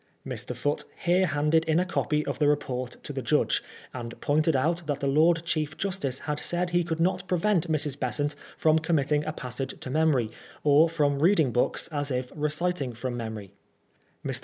[Mr. 0.25 0.55
Foote 0.55 0.85
here 0.97 1.27
handed 1.27 1.63
in 1.65 1.79
a 1.79 1.85
copy 1.85 2.25
of 2.25 2.39
the 2.39 2.47
report 2.47 2.97
to 3.03 3.13
the 3.13 3.21
judge, 3.21 3.63
and 3.93 4.19
pointed 4.19 4.55
out 4.55 4.87
that 4.87 4.99
the 4.99 5.05
Lord 5.05 5.45
Chief 5.45 5.77
Justice 5.77 6.17
had 6.17 6.39
said 6.39 6.71
he 6.71 6.83
could 6.83 6.99
not 6.99 7.27
prevent 7.27 7.71
Mrs. 7.71 7.99
Besant 7.99 8.33
from 8.57 8.79
committing 8.79 9.23
a 9.25 9.31
passage 9.31 9.79
to 9.79 9.91
memory, 9.91 10.31
or 10.63 10.89
from 10.89 11.19
reading 11.21 11.51
books 11.51 11.87
as 11.89 12.09
if 12.09 12.31
reciting 12.35 12.93
from 12.93 13.15
memory]. 13.15 13.53
Mr. 14.25 14.39